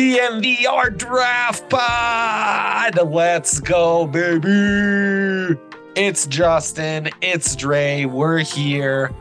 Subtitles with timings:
[0.00, 2.98] DNVR Draft Pod.
[3.06, 5.60] Let's go, baby.
[5.94, 7.10] It's Justin.
[7.20, 8.06] It's Dre.
[8.06, 9.12] We're here.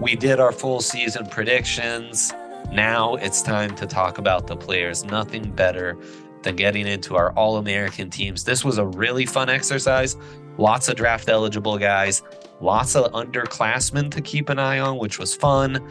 [0.00, 2.32] We did our full season predictions.
[2.72, 5.04] Now it's time to talk about the players.
[5.04, 5.98] Nothing better
[6.40, 8.44] than getting into our All American teams.
[8.44, 10.16] This was a really fun exercise.
[10.56, 12.22] Lots of draft eligible guys,
[12.62, 15.86] lots of underclassmen to keep an eye on, which was fun.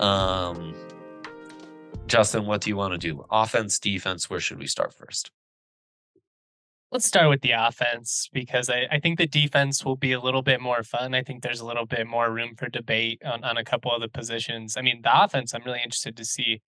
[0.00, 0.74] Um,
[2.10, 3.24] Justin, what do you want to do?
[3.30, 5.30] Offense, defense, where should we start first?
[6.90, 10.42] Let's start with the offense because I, I, think the defense will be a little
[10.42, 11.14] bit more fun.
[11.14, 14.00] I think there's a little bit more room for debate on, on a couple of
[14.00, 14.76] the positions.
[14.76, 16.62] I mean, the offense, I'm really interested to see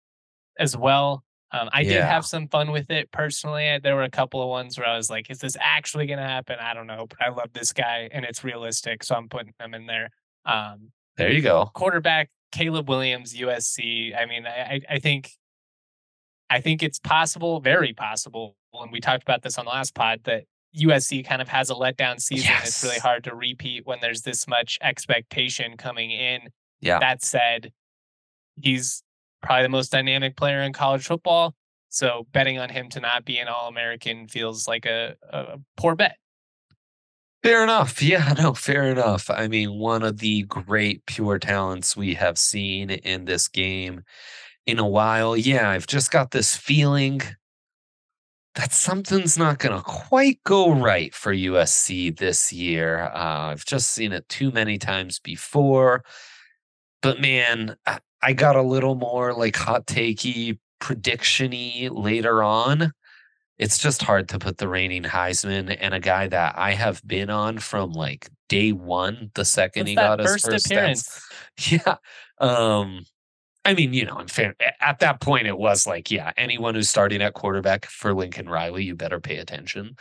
[0.59, 1.23] as well.
[1.52, 1.94] Um, I yeah.
[1.94, 3.80] did have some fun with it personally.
[3.81, 6.27] There were a couple of ones where I was like, is this actually going to
[6.27, 6.58] happen?
[6.59, 9.05] I don't know, but I love this guy and it's realistic.
[9.05, 10.09] So I'm putting him in there.
[10.45, 11.71] Um, there you go.
[11.73, 14.17] Quarterback, Caleb Williams, USC.
[14.17, 15.31] I mean, I, I think
[16.50, 20.22] I think it's possible, very possible, and we talked about this on the last pod,
[20.23, 20.45] that
[20.77, 22.50] USC kind of has a letdown season.
[22.50, 22.67] Yes.
[22.67, 26.50] It's really hard to repeat when there's this much expectation coming in.
[26.80, 27.00] Yeah.
[27.00, 27.72] That said,
[28.55, 29.03] he's
[29.42, 31.55] probably the most dynamic player in college football.
[31.89, 35.95] So betting on him to not be an All American feels like a, a poor
[35.95, 36.17] bet.
[37.44, 38.02] Fair enough.
[38.09, 39.30] Yeah, no, fair enough.
[39.30, 44.04] I mean, one of the great pure talents we have seen in this game
[44.66, 45.38] in a while.
[45.38, 47.22] Yeah, I've just got this feeling
[48.56, 53.04] that something's not going to quite go right for USC this year.
[53.14, 56.04] Uh, I've just seen it too many times before.
[57.02, 57.76] But man,
[58.22, 62.92] I got a little more like hot takey, predictiony later on
[63.59, 67.30] it's just hard to put the reigning Heisman and a guy that I have been
[67.30, 71.25] on from like day one, the second he got his first appearance.
[71.69, 71.98] Yeah.
[72.37, 73.03] Um,
[73.65, 76.89] I mean, you know, in fair, at that point, it was like, yeah, anyone who's
[76.89, 79.98] starting at quarterback for Lincoln Riley, you better pay attention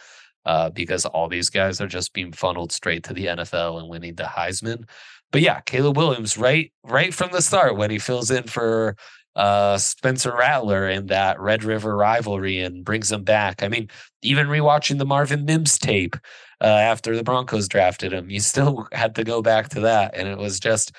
[0.47, 4.14] uh, because all these guys are just being funneled straight to the NFL and winning
[4.14, 4.88] the Heisman.
[5.32, 8.94] But yeah, Caleb Williams, right, right from the start when he fills in for
[9.37, 13.62] uh, Spencer Rattler in that Red River rivalry and brings him back.
[13.62, 13.89] I mean,
[14.22, 16.16] even rewatching the Marvin Mims tape
[16.61, 20.15] uh, after the Broncos drafted him, you still had to go back to that.
[20.15, 20.93] And it was just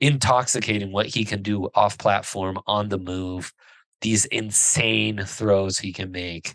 [0.00, 3.52] intoxicating what he can do off platform, on the move,
[4.00, 6.54] these insane throws he can make.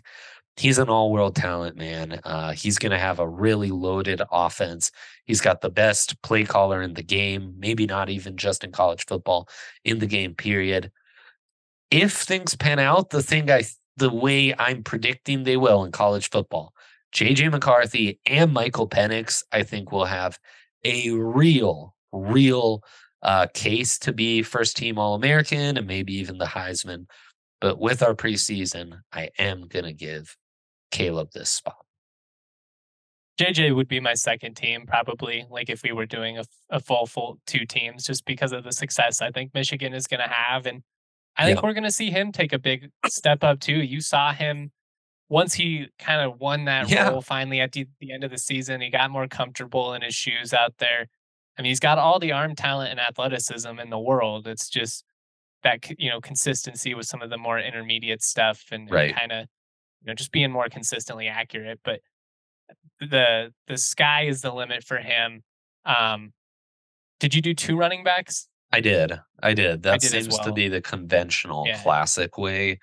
[0.56, 2.20] He's an all world talent, man.
[2.22, 4.90] Uh, he's going to have a really loaded offense.
[5.24, 9.06] He's got the best play caller in the game, maybe not even just in college
[9.06, 9.48] football,
[9.84, 10.92] in the game, period
[11.90, 13.64] if things pan out the thing I
[13.96, 16.72] the way I'm predicting they will in college football,
[17.12, 20.38] JJ McCarthy and Michael Penix, I think will have
[20.84, 22.82] a real, real
[23.22, 27.06] uh, case to be first team All American and maybe even the Heisman.
[27.60, 30.36] But with our preseason, I am gonna give
[30.90, 31.84] Caleb this spot.
[33.38, 35.46] JJ would be my second team, probably.
[35.50, 38.72] Like if we were doing a, a full, full two teams, just because of the
[38.72, 40.82] success I think Michigan is going to have, and
[41.36, 43.82] I think we're going to see him take a big step up too.
[43.82, 44.72] You saw him
[45.28, 47.08] once he kind of won that yeah.
[47.08, 48.80] role finally at the, the, end of the season.
[48.80, 51.06] He got more comfortable in his shoes out there.
[51.56, 54.46] I mean, he's got all the arm talent and athleticism in the world.
[54.46, 55.04] It's just
[55.62, 59.10] that you know consistency with some of the more intermediate stuff and, right.
[59.10, 59.46] and kind of
[60.00, 61.80] you know just being more consistently accurate.
[61.84, 62.00] But
[63.00, 65.42] the the sky is the limit for him.
[65.84, 66.32] Um,
[67.18, 68.48] did you do two running backs?
[68.72, 69.18] I did.
[69.42, 69.82] I did.
[69.82, 70.44] That I did seems well.
[70.44, 71.82] to be the conventional yeah.
[71.82, 72.78] classic way.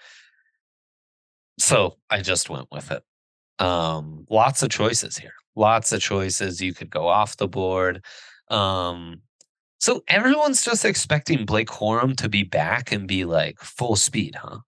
[1.60, 3.04] So I just went with it.
[3.60, 5.34] Um, lots of choices here.
[5.56, 6.62] Lots of choices.
[6.62, 8.04] You could go off the board.
[8.50, 9.22] Um,
[9.80, 14.60] so everyone's just expecting Blake Corum to be back and be like full speed, huh?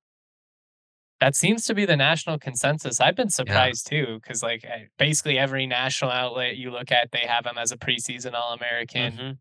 [1.20, 3.02] That seems to be the national consensus.
[3.02, 4.06] I've been surprised yeah.
[4.06, 4.64] too, because like
[4.98, 9.12] basically every national outlet you look at, they have him as a preseason All American.
[9.12, 9.32] Mm-hmm.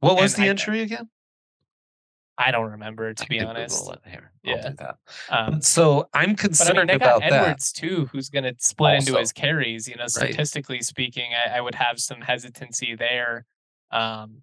[0.00, 1.08] What was and the I, injury again?
[2.40, 3.90] I don't remember to be honest.
[4.06, 4.68] Here, I'll yeah.
[4.68, 4.96] do that.
[5.28, 7.80] Um, so I'm concerned I mean, about Edwards that.
[7.80, 9.88] too, who's going to split also, into his carries.
[9.88, 10.84] You know, statistically right.
[10.84, 13.44] speaking, I, I, would have some hesitancy there.
[13.90, 14.42] Um,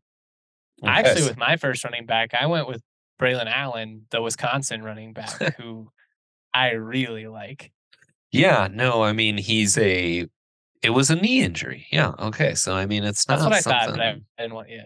[0.83, 0.91] Okay.
[0.91, 2.81] Actually, with my first running back, I went with
[3.19, 5.89] Braylon Allen, the Wisconsin running back, who
[6.53, 7.71] I really like.
[8.31, 10.27] Yeah, no, I mean he's a.
[10.81, 11.87] It was a knee injury.
[11.91, 12.11] Yeah.
[12.19, 12.53] Okay.
[12.53, 13.39] So I mean, it's not.
[13.39, 14.69] That's what I thought, but I didn't want.
[14.69, 14.83] Yeah.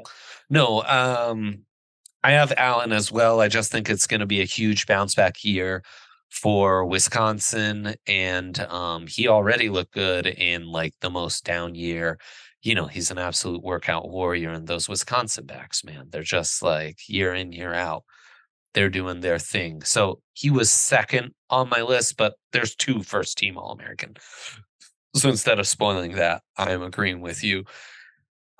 [0.50, 0.84] No.
[0.84, 1.66] Um,
[2.24, 3.40] I have Allen as well.
[3.40, 5.84] I just think it's going to be a huge bounce back year
[6.30, 12.20] for Wisconsin, and um, he already looked good in like the most down year.
[12.62, 17.00] You know, he's an absolute workout warrior, and those Wisconsin backs, man, they're just like
[17.08, 18.04] year in year out,
[18.74, 19.82] they're doing their thing.
[19.84, 24.16] So he was second on my list, but there's two first team All American.
[25.16, 27.64] So instead of spoiling that, I am agreeing with you.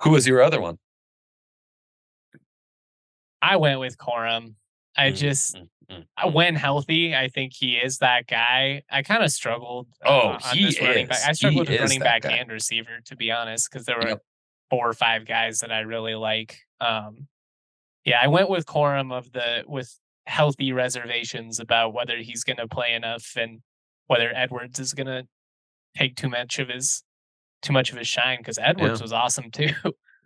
[0.02, 0.78] Who was your other one?
[3.42, 4.54] I went with Corum.
[4.96, 6.32] I mm, just mm, mm.
[6.32, 8.82] when healthy, I think he is that guy.
[8.90, 9.88] I kind of struggled.
[10.04, 10.80] Oh, uh, he is.
[10.80, 11.18] Running back.
[11.26, 12.32] I struggled he with running back guy.
[12.32, 14.22] and receiver, to be honest, because there were yep.
[14.68, 16.58] four or five guys that I really like.
[16.80, 17.28] Um,
[18.04, 19.94] yeah, I went with Corum of the with
[20.26, 23.60] healthy reservations about whether he's going to play enough and
[24.06, 25.26] whether Edwards is going to
[25.96, 27.02] take too much of his
[27.62, 29.04] too much of his shine because Edwards yeah.
[29.04, 29.72] was awesome too.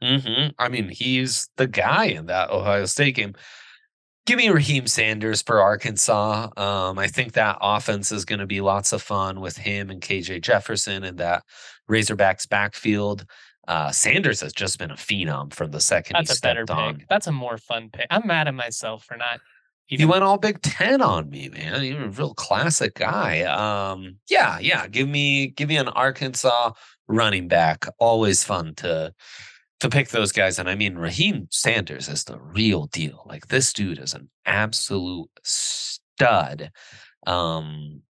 [0.04, 0.48] Mm-hmm.
[0.58, 3.34] I mean, he's the guy in that Ohio State game.
[4.26, 6.48] Give me Raheem Sanders for Arkansas.
[6.56, 10.00] Um, I think that offense is going to be lots of fun with him and
[10.00, 11.42] KJ Jefferson and that
[11.90, 13.26] Razorbacks backfield.
[13.66, 16.98] Uh, Sanders has just been a phenom from the second That's he a better on.
[16.98, 17.08] pick.
[17.08, 18.06] That's a more fun pick.
[18.10, 19.40] I'm mad at myself for not.
[19.88, 20.06] Even...
[20.06, 21.82] He went all Big Ten on me, man.
[21.82, 23.42] You're a real classic guy.
[23.42, 24.86] Um, yeah, yeah.
[24.86, 26.72] Give me, give me an Arkansas
[27.08, 27.86] running back.
[27.98, 29.12] Always fun to
[29.84, 30.58] to pick those guys.
[30.58, 33.22] And I mean, Raheem Sanders is the real deal.
[33.26, 36.70] Like this dude is an absolute stud.
[37.26, 38.00] Um,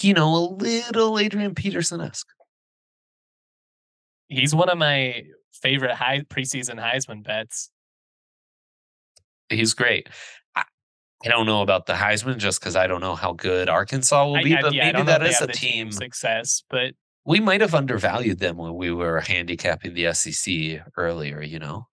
[0.00, 2.26] you know, a little Adrian Peterson esque.
[4.28, 7.70] He's one of my favorite high preseason Heisman bets.
[9.50, 10.08] He's great.
[10.56, 10.62] I,
[11.26, 14.42] I don't know about the Heisman just because I don't know how good Arkansas will
[14.42, 16.62] be, I, but yeah, maybe that is a team success.
[16.70, 16.94] But
[17.24, 21.86] we might have undervalued them when we were handicapping the SEC earlier, you know?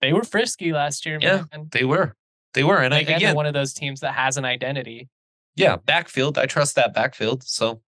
[0.00, 1.68] They were frisky last year, yeah, man.
[1.70, 2.16] They were.
[2.54, 2.78] They were.
[2.78, 5.08] And, again, again one of those teams that has an identity.
[5.54, 6.38] Yeah, backfield.
[6.38, 7.42] I trust that backfield.
[7.44, 7.82] So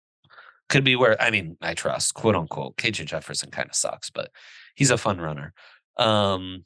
[0.69, 2.77] could be where I mean, I trust, quote unquote.
[2.77, 4.31] KJ Jefferson kind of sucks, but
[4.75, 5.53] he's a fun runner.
[5.97, 6.65] Um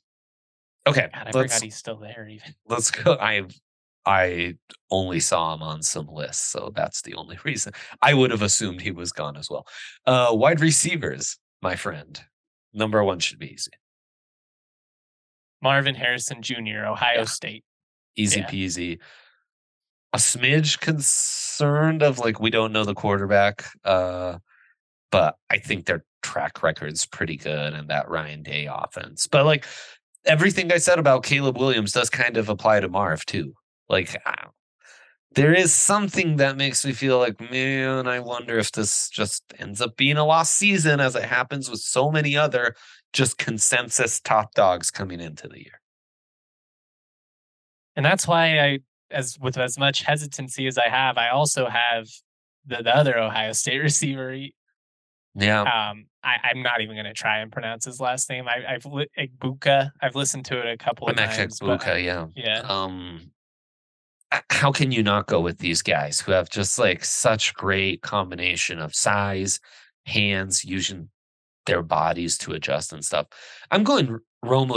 [0.86, 1.08] okay.
[1.12, 2.54] God, I forgot he's still there even.
[2.66, 3.16] Let's go.
[3.20, 3.42] I
[4.06, 4.54] I
[4.90, 7.72] only saw him on some lists, so that's the only reason.
[8.00, 9.66] I would have assumed he was gone as well.
[10.06, 12.20] Uh, wide receivers, my friend.
[12.72, 13.72] Number one should be easy.
[15.62, 17.24] Marvin Harrison Jr., Ohio yeah.
[17.24, 17.64] State.
[18.16, 18.46] Easy yeah.
[18.46, 18.98] peasy.
[20.12, 24.38] A smidge concerned of like we don't know the quarterback, uh,
[25.10, 29.26] but I think their track record's pretty good and that Ryan Day offense.
[29.26, 29.66] But like
[30.24, 33.54] everything I said about Caleb Williams does kind of apply to Marv too.
[33.88, 34.16] Like,
[35.32, 39.80] there is something that makes me feel like, man, I wonder if this just ends
[39.80, 42.74] up being a lost season, as it happens with so many other
[43.12, 45.80] just consensus top dogs coming into the year.
[47.96, 48.78] And that's why I,
[49.10, 52.06] as with as much hesitancy as I have, I also have
[52.66, 54.36] the, the other Ohio State receiver.
[55.34, 55.60] Yeah.
[55.62, 58.46] Um, I, am not even going to try and pronounce his last name.
[58.48, 59.90] I, have Buka.
[60.02, 61.60] I've listened to it a couple of times.
[61.60, 62.26] Buka, yeah.
[62.34, 62.60] Yeah.
[62.60, 63.30] Um,
[64.50, 68.78] how can you not go with these guys who have just like such great combination
[68.78, 69.60] of size,
[70.06, 71.08] hands, using
[71.66, 73.26] their bodies to adjust and stuff?
[73.70, 74.70] I'm going Rome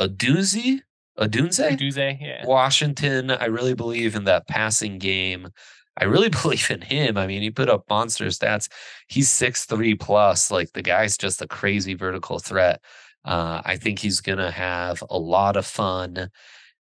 [0.00, 0.80] Odunze.
[1.18, 1.78] Odunze?
[1.78, 2.46] Odunze, yeah.
[2.46, 3.30] Washington.
[3.30, 5.48] I really believe in that passing game.
[5.96, 7.16] I really believe in him.
[7.16, 8.68] I mean, he put up monster stats.
[9.08, 10.50] He's six three plus.
[10.50, 12.82] Like the guy's just a crazy vertical threat.
[13.24, 16.30] Uh, I think he's gonna have a lot of fun.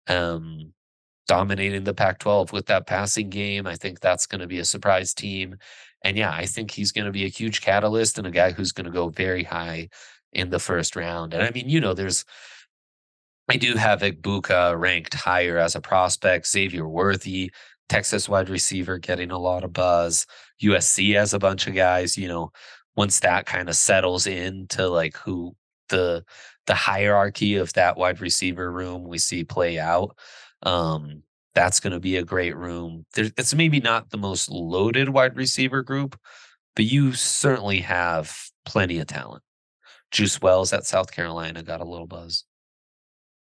[0.08, 0.74] Um,
[1.32, 3.66] dominating the Pac 12 with that passing game.
[3.66, 5.56] I think that's going to be a surprise team.
[6.04, 8.74] And yeah, I think he's going to be a huge catalyst and a guy who's
[8.74, 9.88] going to go very high
[10.34, 11.34] in the first round.
[11.34, 12.26] And I mean, you know, there's,
[13.48, 17.54] I do have Egbuka ranked higher as a prospect, Xavier Worthy,
[17.88, 20.26] Texas wide receiver, getting a lot of buzz.
[20.62, 22.52] USC has a bunch of guys, you know,
[22.98, 25.56] once that kind of settles into like who
[25.88, 26.26] the
[26.68, 30.16] the hierarchy of that wide receiver room we see play out
[30.64, 33.06] um, that's going to be a great room.
[33.14, 36.20] There, it's maybe not the most loaded wide receiver group,
[36.76, 39.44] but you certainly have plenty of talent.
[40.12, 42.46] Juice Wells at South Carolina got a little buzz.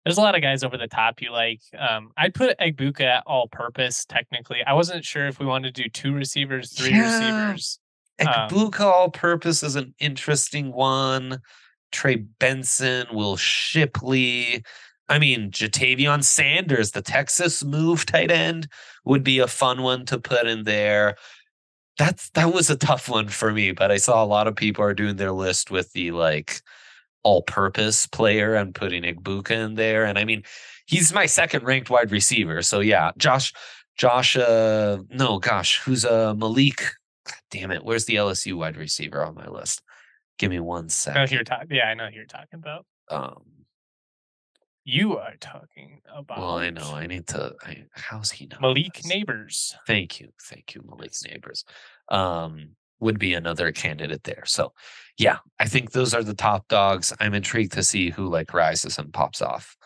[0.04, 1.60] There's a lot of guys over the top you like.
[1.78, 4.58] Um, I'd put Egbuka at all purpose, technically.
[4.66, 7.46] I wasn't sure if we wanted to do two receivers, three yeah.
[7.46, 7.78] receivers.
[8.20, 11.40] Egbuka um, all purpose is an interesting one
[11.90, 14.64] Trey Benson, Will Shipley.
[15.08, 18.68] I mean, Ja'Tavion Sanders, the Texas move tight end,
[19.04, 21.16] would be a fun one to put in there.
[21.98, 24.84] That's that was a tough one for me, but I saw a lot of people
[24.84, 26.60] are doing their list with the like
[27.22, 30.04] all-purpose player and putting Egbuka in there.
[30.04, 30.42] And I mean,
[30.86, 32.62] he's my second ranked wide receiver.
[32.62, 33.52] So yeah, Josh,
[33.96, 36.82] Josh, uh, no, gosh, who's uh Malik?
[37.26, 39.82] God damn it, where's the LSU wide receiver on my list?
[40.38, 41.20] Give me one second.
[41.20, 41.68] I know you're talking.
[41.70, 42.86] Yeah, I know who you're talking about.
[43.08, 43.42] Um,
[44.84, 46.38] you are talking about.
[46.38, 46.94] Well, I know.
[46.94, 47.54] I need to.
[47.62, 48.60] I, how's he not?
[48.60, 49.74] Malik Nabers.
[49.86, 51.64] Thank you, thank you, Malik Nabers.
[52.08, 54.44] Um, would be another candidate there.
[54.46, 54.72] So,
[55.18, 57.12] yeah, I think those are the top dogs.
[57.20, 59.76] I'm intrigued to see who like rises and pops off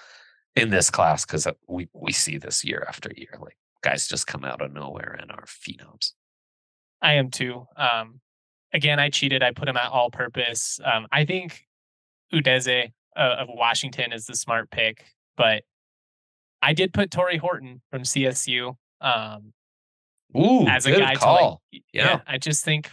[0.56, 3.38] in this class because we we see this year after year.
[3.40, 6.12] Like guys just come out of nowhere and are phenoms.
[7.00, 7.66] I am too.
[7.76, 8.20] Um,
[8.72, 9.42] again, I cheated.
[9.42, 10.80] I put him at all purpose.
[10.84, 11.64] Um, I think
[12.32, 15.04] Odunze uh, of Washington is the smart pick,
[15.36, 15.64] but
[16.62, 18.76] I did put Tory Horton from CSU.
[19.00, 19.52] Um,
[20.36, 21.36] Ooh, as a guy call.
[21.36, 21.44] to
[21.76, 22.04] like, yeah.
[22.04, 22.90] yeah, I just think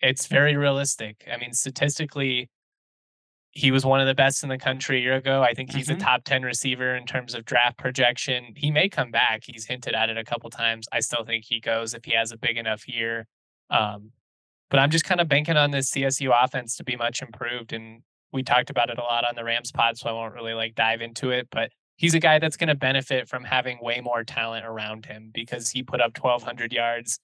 [0.00, 1.26] it's very realistic.
[1.32, 2.48] I mean, statistically,
[3.52, 5.42] he was one of the best in the country a year ago.
[5.42, 6.00] I think he's mm-hmm.
[6.00, 8.54] a top 10 receiver in terms of draft projection.
[8.56, 9.42] He may come back.
[9.44, 10.86] He's hinted at it a couple times.
[10.92, 13.26] I still think he goes if he has a big enough year.
[13.68, 14.12] Um,
[14.70, 17.72] but I'm just kind of banking on this CSU offense to be much improved.
[17.72, 20.54] And we talked about it a lot on the Rams pod, so I won't really
[20.54, 21.48] like dive into it.
[21.50, 25.30] But he's a guy that's going to benefit from having way more talent around him
[25.34, 27.18] because he put up 1,200 yards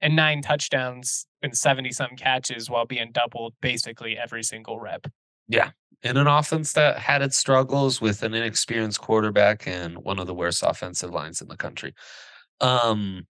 [0.00, 5.06] and nine touchdowns and 70 some catches while being doubled basically every single rep.
[5.48, 5.70] Yeah.
[6.02, 10.34] In an offense that had its struggles with an inexperienced quarterback and one of the
[10.34, 11.92] worst offensive lines in the country.
[12.60, 13.26] Um,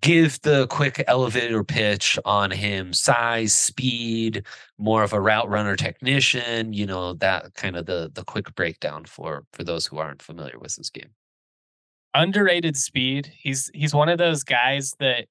[0.00, 4.44] give the quick elevator pitch on him size speed
[4.78, 9.04] more of a route runner technician you know that kind of the the quick breakdown
[9.04, 11.10] for for those who aren't familiar with this game.
[12.14, 13.32] Underrated speed.
[13.36, 15.26] He's he's one of those guys that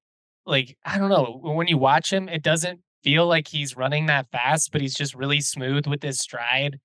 [0.46, 4.25] like i don't know when you watch him it doesn't feel like he's running that
[4.32, 6.80] fast but he's just really smooth with his stride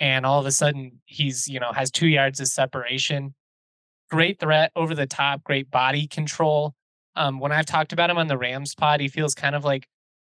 [0.00, 3.34] and all of a sudden he's you know has two yards of separation.
[4.10, 6.74] Great threat over the top great body control
[7.16, 9.86] um, when I've talked about him on the Rams pod, he feels kind of like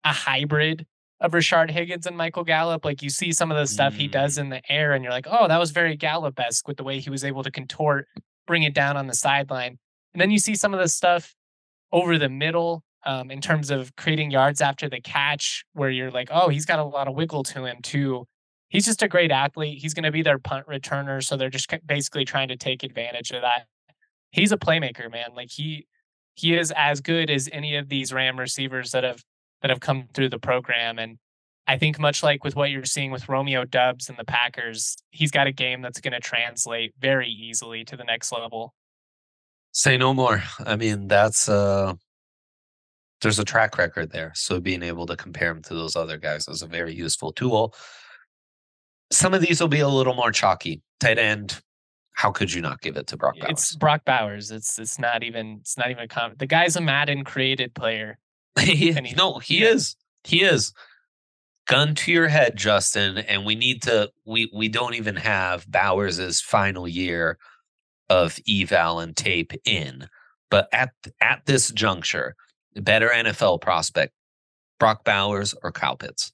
[0.05, 0.87] a hybrid
[1.21, 2.85] of Rashard Higgins and Michael Gallup.
[2.85, 3.99] Like you see some of the stuff mm.
[3.99, 4.43] he does mm.
[4.43, 7.01] in the air, and you're like, oh, that was very Gallup esque with the way
[7.01, 8.07] he was able to contort,
[8.47, 9.79] bring it down on the sideline.
[10.13, 11.35] And then you see some of the stuff
[11.93, 16.29] over the middle um, in terms of creating yards after the catch, where you're like,
[16.31, 18.27] oh, he's got a lot of wiggle to him too.
[18.69, 19.79] He's just a great athlete.
[19.81, 23.31] He's going to be their punt returner, so they're just basically trying to take advantage
[23.31, 23.67] of that.
[24.31, 25.29] He's a playmaker, man.
[25.37, 25.87] Like he
[26.35, 29.23] he is as good as any of these Ram receivers that have
[29.63, 30.99] that have come through the program.
[30.99, 31.19] And
[31.67, 35.31] I think much like with what you're seeing with Romeo Doubs and the Packers, he's
[35.31, 38.75] got a game that's going to translate very easily to the next level.
[39.73, 40.43] Say no more.
[40.67, 41.95] I mean, that's uh
[43.23, 44.33] there's a track record there.
[44.35, 47.75] So being able to compare him to those other guys is a very useful tool.
[49.11, 50.83] Some of these will be a little more chalky.
[51.01, 51.61] Tight end,
[52.15, 53.51] how could you not give it to Brock Bowers?
[53.51, 54.51] It's Brock Bowers.
[54.51, 56.39] It's it's not even it's not even a comment.
[56.39, 58.19] The guy's a Madden created player.
[58.59, 59.69] he, he, no, he yeah.
[59.69, 59.97] is.
[60.23, 60.73] He is.
[61.67, 63.19] Gun to your head, Justin.
[63.19, 64.11] And we need to.
[64.25, 67.37] We we don't even have Bowers's final year
[68.09, 70.09] of eval and tape in.
[70.51, 70.91] But at
[71.21, 72.37] at this juncture,
[72.77, 74.13] better NFL prospect,
[74.79, 76.33] Brock Bowers or Kyle Pitts?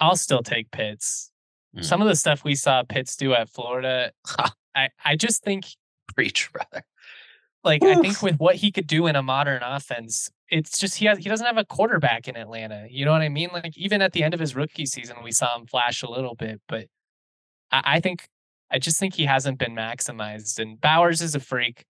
[0.00, 1.32] I'll still take Pitts.
[1.76, 1.84] Mm.
[1.84, 4.12] Some of the stuff we saw Pitts do at Florida,
[4.74, 5.66] I, I just think
[6.14, 6.84] preach, brother.
[7.64, 7.96] Like Oof.
[7.96, 11.18] I think with what he could do in a modern offense, it's just he has
[11.18, 12.86] he doesn't have a quarterback in Atlanta.
[12.88, 13.50] You know what I mean?
[13.52, 16.34] Like even at the end of his rookie season, we saw him flash a little
[16.34, 16.86] bit, but
[17.70, 18.28] I, I think
[18.70, 20.58] I just think he hasn't been maximized.
[20.58, 21.84] And Bowers is a freak.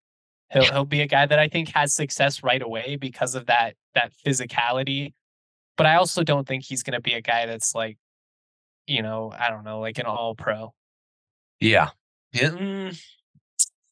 [0.50, 3.74] He'll he'll be a guy that I think has success right away because of that
[3.94, 5.12] that physicality.
[5.76, 7.98] But I also don't think he's going to be a guy that's like
[8.88, 10.72] you know, I don't know, like an all pro.
[11.60, 11.90] Yeah.
[12.32, 12.50] yeah.
[12.50, 13.00] Mm.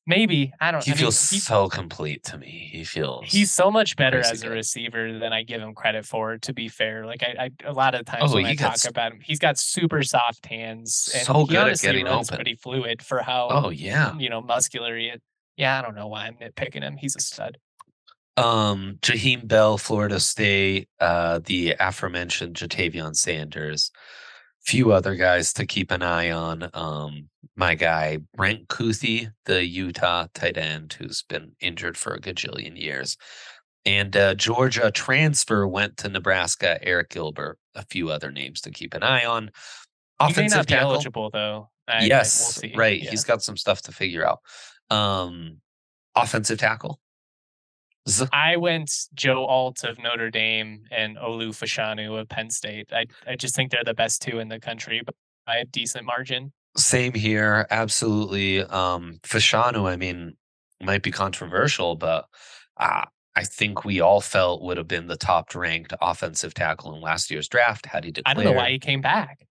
[0.07, 0.53] Maybe.
[0.61, 2.69] I don't He I feels mean, so complete to me.
[2.73, 4.55] He feels he's so much better as a good.
[4.55, 7.07] receiver than I give him credit for, to be fair.
[7.07, 9.59] Like I, I a lot of times oh, when I talk about him, he's got
[9.59, 11.11] super soft hands.
[11.13, 12.37] And so good at getting runs open.
[12.37, 14.17] pretty fluid for how oh yeah.
[14.17, 15.21] You know, muscular he is.
[15.57, 16.97] Yeah, I don't know why I'm nitpicking him.
[16.97, 17.59] He's a stud.
[18.37, 23.91] Um, Jaheim Bell, Florida State, uh, the aforementioned Ja'Tavion Sanders
[24.67, 26.69] few other guys to keep an eye on.
[26.75, 32.79] Um, my guy Brant Kuithe, the Utah tight end, who's been injured for a gajillion
[32.81, 33.17] years,
[33.85, 36.79] and uh, Georgia transfer went to Nebraska.
[36.85, 39.51] Arik Gilbert, a few other names to keep an eye on.
[40.19, 41.71] Offensive he may not be tackle, eligible though.
[41.89, 43.01] I, yes, we'll right.
[43.01, 43.11] Yeah.
[43.11, 44.41] He's got some stuff to figure out.
[44.91, 45.59] Um,
[46.17, 47.01] offensive tackle.
[48.33, 52.93] I went Joe Alt of Notre Dame and Olu Fashanu of Penn State.
[52.93, 55.15] I I just think they're the best two in the country, but
[55.47, 56.53] by a decent margin.
[56.77, 58.63] Same here, absolutely.
[58.63, 60.37] Um, Fashanu, I mean,
[60.83, 62.27] might be controversial, but
[62.77, 67.01] uh, I think we all felt would have been the top ranked offensive tackle in
[67.01, 68.39] last year's draft had he declared.
[68.39, 69.47] I don't know why he came back.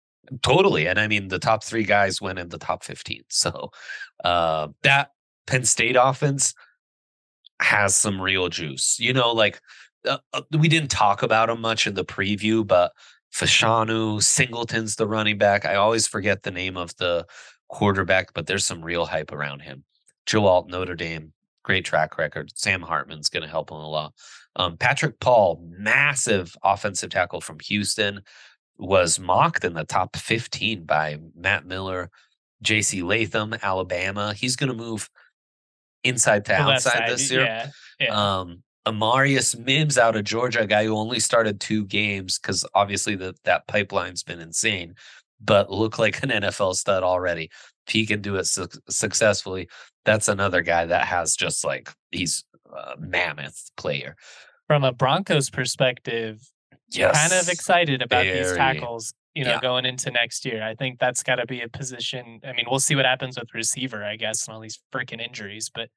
[0.42, 0.87] Totally.
[0.87, 3.23] And I mean, the top three guys went in the top 15.
[3.28, 3.71] So
[4.25, 5.11] uh, that
[5.47, 6.54] Penn State offense
[7.62, 8.99] has some real juice.
[8.99, 9.61] You know, like
[10.07, 12.92] uh, uh we didn't talk about him much in the preview, but
[13.35, 15.64] Fashanu, Singleton's the running back.
[15.64, 17.26] I always forget the name of the
[17.69, 19.85] quarterback, but there's some real hype around him.
[20.26, 22.52] Joe Alt, Notre Dame, great track record.
[22.54, 24.12] Sam Hartman's going to help him a lot.
[24.57, 28.21] Um, Patrick Paul, massive offensive tackle from Houston,
[28.78, 32.11] was mocked in the top 15 by Matt Miller,
[32.62, 33.02] J.C.
[33.02, 34.35] Latham, Alabama.
[34.35, 35.09] He's going to move
[36.04, 37.44] inside to outside side, this year.
[37.44, 38.38] Yeah, yeah.
[38.40, 43.14] Um, Amarius Mims out of Georgia, a guy who only started two games because obviously
[43.14, 44.94] the, that pipeline's been insane,
[45.40, 47.50] but look like an NFL stud already.
[47.87, 49.68] If he can do it su- successfully,
[50.04, 52.44] that's another guy that has just like he's
[52.75, 54.16] a mammoth player.
[54.66, 56.40] From a Broncos perspective,
[56.90, 59.12] yes, kind of excited about very, these tackles.
[59.34, 59.60] You know, yeah.
[59.60, 62.40] going into next year, I think that's got to be a position.
[62.44, 65.70] I mean, we'll see what happens with receiver, I guess, and all these freaking injuries,
[65.74, 65.88] but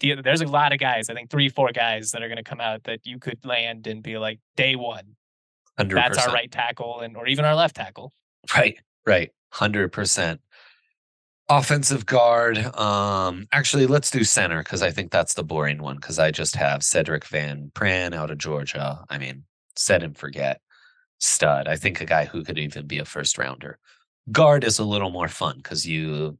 [0.00, 1.08] the, there's a lot of guys.
[1.08, 3.86] I think three, four guys that are going to come out that you could land
[3.86, 5.16] and be like day one.
[5.78, 5.94] 100%.
[5.94, 8.12] That's our right tackle, and or even our left tackle.
[8.54, 10.40] Right, right, hundred percent.
[11.50, 12.56] Offensive guard.
[12.58, 15.96] Um, actually, let's do center because I think that's the boring one.
[15.96, 19.04] Because I just have Sedrick Van Pran out of Georgia.
[19.10, 19.44] I mean,
[19.76, 20.62] set and forget.
[21.18, 21.68] Stud.
[21.68, 23.78] I think a guy who could even be a first rounder.
[24.32, 26.38] Guard is a little more fun because you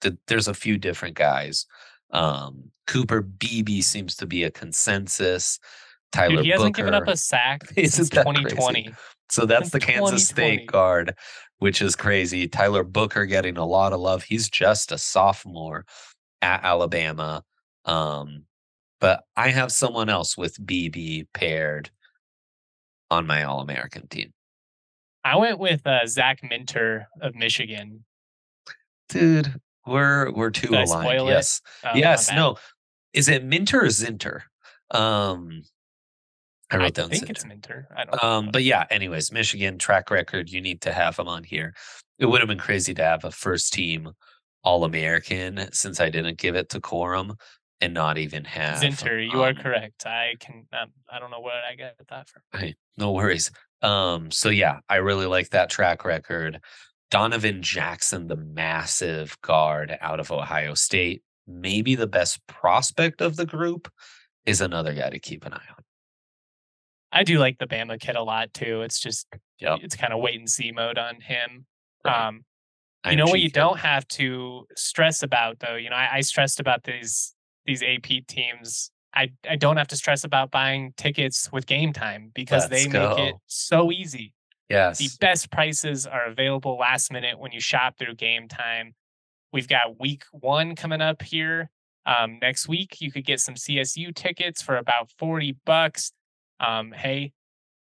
[0.00, 1.66] th- there's a few different guys.
[2.10, 5.58] Um, Cooper Beebe seems to be a consensus.
[6.10, 6.82] Tyler Dude, he hasn't Booker.
[6.82, 8.82] given up a sack since 2020.
[8.82, 8.96] Crazy?
[9.30, 11.14] So that's the Kansas State guard,
[11.58, 12.48] which is crazy.
[12.48, 14.22] Tyler Booker getting a lot of love.
[14.22, 15.84] He's just a sophomore
[16.40, 17.44] at Alabama.
[17.84, 18.44] Um,
[19.00, 21.90] but I have someone else with Beebe paired
[23.10, 24.32] on my All American team.
[25.24, 28.04] I went with uh, Zach Minter of Michigan.
[29.08, 31.28] Dude, we're we're too Did aligned.
[31.28, 31.60] Yes.
[31.84, 32.30] Oh, yes.
[32.30, 32.56] No.
[33.12, 34.42] Is it Minter or Zinter?
[34.90, 35.62] Um
[36.70, 37.30] I wrote I down think Zinter.
[37.30, 37.88] it's Minter.
[37.96, 41.42] I don't um, but yeah, anyways, Michigan track record, you need to have them on
[41.44, 41.74] here.
[42.18, 44.10] It would have been crazy to have a first team
[44.62, 47.38] all American since I didn't give it to Corum
[47.80, 49.24] and not even have Zinter.
[49.24, 50.06] You um, are correct.
[50.06, 52.74] I can um, I don't know where I get that from.
[52.96, 53.50] No worries.
[53.82, 56.60] Um, so yeah, I really like that track record.
[57.10, 63.46] Donovan Jackson, the massive guard out of Ohio State, maybe the best prospect of the
[63.46, 63.90] group,
[64.44, 65.84] is another guy to keep an eye on.
[67.10, 68.82] I do like the Bama kid a lot too.
[68.82, 69.26] It's just
[69.58, 69.78] yep.
[69.82, 71.64] it's kind of wait and see mode on him.
[72.04, 72.28] Right.
[72.28, 72.44] Um,
[73.08, 75.76] you know what you don't have to stress about though.
[75.76, 77.34] You know, I, I stressed about these
[77.68, 78.90] these AP teams.
[79.14, 82.90] I I don't have to stress about buying tickets with game time because Let's they
[82.90, 83.14] go.
[83.14, 84.32] make it so easy.
[84.68, 84.98] Yes.
[84.98, 88.94] The best prices are available last minute when you shop through game time.
[89.52, 91.70] We've got week one coming up here.
[92.04, 96.12] Um, next week, you could get some CSU tickets for about 40 bucks.
[96.60, 97.32] Um, hey,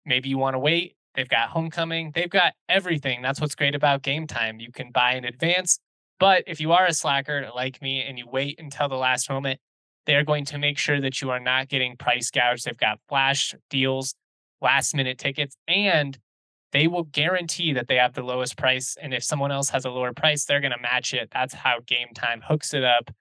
[0.06, 0.96] maybe you want to wait.
[1.16, 2.12] They've got homecoming.
[2.14, 3.24] They've got everything.
[3.24, 4.60] That's what's great about game time.
[4.60, 5.80] You can buy in advance.
[6.20, 9.60] But if you are a slacker like me and you wait until the last moment,
[10.08, 12.66] they're going to make sure that you are not getting price gouged.
[12.66, 14.16] They've got flash deals,
[14.62, 16.18] last minute tickets, and
[16.72, 18.96] they will guarantee that they have the lowest price.
[19.00, 21.30] And if someone else has a lower price, they're going to match it.
[21.32, 23.12] That's how Game Time hooks it up.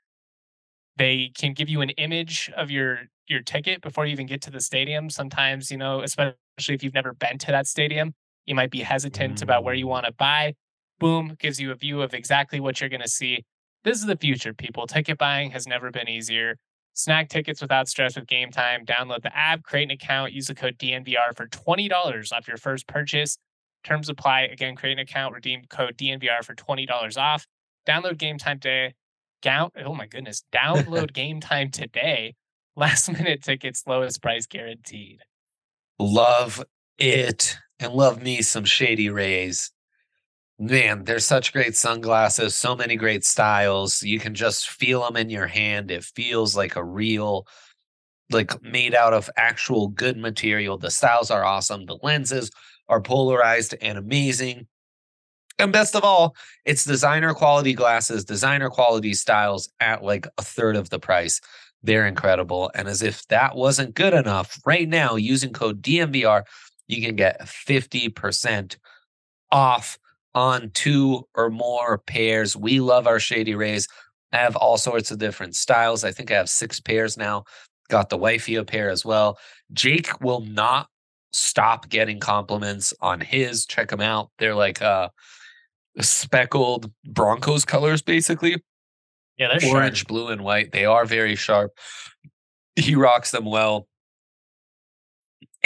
[0.96, 4.50] They can give you an image of your your ticket before you even get to
[4.50, 5.10] the stadium.
[5.10, 6.36] Sometimes, you know, especially
[6.68, 8.14] if you've never been to that stadium,
[8.46, 9.90] you might be hesitant about where you mm.
[9.90, 10.54] want to buy.
[11.00, 13.44] Boom, gives you a view of exactly what you're going to see.
[13.82, 14.86] This is the future, people.
[14.86, 16.56] Ticket buying has never been easier.
[16.96, 18.86] Snag tickets without stress with Game Time.
[18.86, 22.86] Download the app, create an account, use the code DNVR for $20 off your first
[22.86, 23.36] purchase.
[23.84, 24.42] Terms apply.
[24.42, 27.46] Again, create an account, redeem code DNVR for $20 off.
[27.86, 28.94] Download Game Time today.
[29.42, 30.42] Down, oh my goodness.
[30.54, 32.34] Download Game Time today.
[32.76, 35.20] Last minute tickets, lowest price guaranteed.
[35.98, 36.64] Love
[36.98, 37.58] it.
[37.78, 39.70] And love me some Shady Rays
[40.58, 44.02] man, they're such great sunglasses, so many great styles.
[44.02, 45.90] You can just feel them in your hand.
[45.90, 47.46] It feels like a real
[48.30, 50.78] like made out of actual good material.
[50.78, 51.86] The styles are awesome.
[51.86, 52.50] The lenses
[52.88, 54.66] are polarized and amazing.
[55.58, 60.76] And best of all, it's designer quality glasses, designer quality styles at like a third
[60.76, 61.40] of the price.
[61.82, 62.70] They're incredible.
[62.74, 66.42] And as if that wasn't good enough, right now, using code DNVR,
[66.88, 68.76] you can get 50%
[69.52, 69.98] off
[70.36, 72.54] on two or more pairs.
[72.54, 73.88] We love our Shady Rays.
[74.32, 76.04] I have all sorts of different styles.
[76.04, 77.44] I think I have six pairs now.
[77.88, 79.38] Got the wifey a pair as well.
[79.72, 80.88] Jake will not
[81.32, 83.64] stop getting compliments on his.
[83.64, 84.30] Check them out.
[84.38, 85.08] They're like uh
[86.00, 88.62] speckled Broncos colors, basically.
[89.38, 90.08] Yeah, they're orange, sharp.
[90.08, 90.72] blue, and white.
[90.72, 91.72] They are very sharp.
[92.74, 93.88] He rocks them well.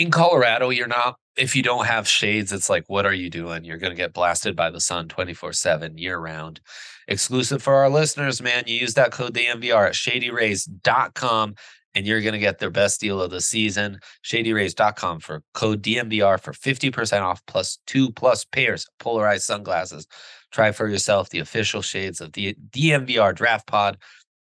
[0.01, 3.65] In Colorado, you're not, if you don't have shades, it's like, what are you doing?
[3.65, 6.63] You're going to get blasted by the sun 24 7 year round.
[7.07, 8.65] Exclusive for our listeners, man.
[8.67, 11.55] You use that code DNVR at shadyrays.com
[11.95, 14.01] and you're going to get their best deal of the season.
[14.25, 20.07] ShadyRays.com for code DNVR for 50% off plus two plus pairs of polarized sunglasses.
[20.51, 23.99] Try for yourself the official shades of the DNVR Draft Pod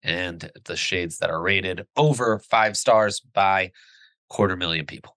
[0.04, 3.72] and the shades that are rated over five stars by
[4.30, 5.16] quarter million people.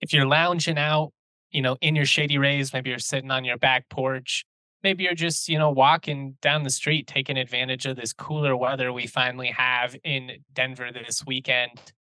[0.00, 1.12] If you're lounging out,
[1.50, 4.44] you know, in your Shady Rays, maybe you're sitting on your back porch,
[4.82, 8.92] maybe you're just, you know, walking down the street, taking advantage of this cooler weather
[8.92, 11.92] we finally have in Denver this weekend.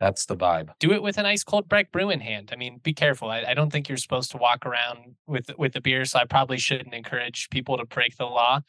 [0.00, 0.70] That's the vibe.
[0.80, 2.50] Do it with an ice cold Breck brew in hand.
[2.52, 3.30] I mean, be careful.
[3.30, 6.24] I, I don't think you're supposed to walk around with with the beer, so I
[6.24, 8.62] probably shouldn't encourage people to break the law.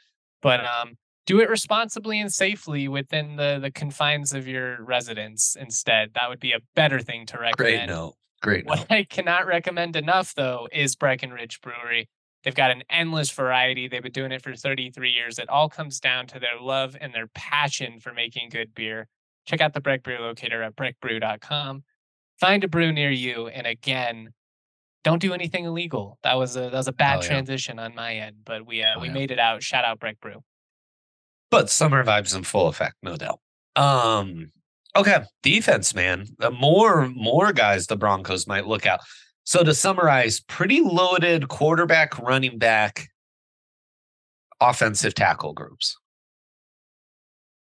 [0.44, 5.58] But um, do it responsibly and safely within the the confines of your residence.
[5.60, 7.58] Instead, that would be a better thing to recommend.
[7.58, 8.16] Great note.
[8.44, 8.66] Great.
[8.68, 12.10] What I cannot recommend enough, though, is Breckenridge Brewery.
[12.44, 13.88] They've got an endless variety.
[13.88, 15.40] They've been doing it for 33 years.
[15.40, 19.08] It all comes down to their love and their passion for making good beer.
[19.48, 21.84] Check out the Breck Brew locator at breckbrew.com.
[22.40, 23.48] Find a brew near you.
[23.48, 24.34] And again,
[25.06, 26.18] don't do anything illegal.
[26.24, 27.28] That was a that was a bad Oh, yeah.
[27.28, 29.14] transition on my end, but we uh, Oh, we yeah.
[29.14, 29.64] made it out.
[29.64, 30.44] Shout out Breck Brew.
[31.50, 33.40] But summer vibes in full effect, no doubt.
[33.76, 34.52] Um,
[34.96, 36.28] okay, defense, man.
[36.40, 39.00] The more more guys the Broncos might look out.
[39.44, 43.10] So to summarize, pretty loaded quarterback, running back,
[44.62, 45.98] offensive tackle groups.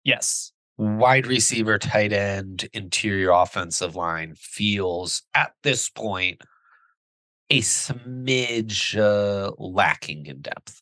[0.05, 0.53] Yes.
[0.79, 6.41] Wide receiver, tight end, interior offensive line feels at this point
[7.51, 10.81] a smidge uh, lacking in depth.